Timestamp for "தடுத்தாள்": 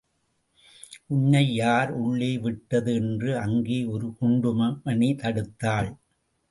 5.15-5.91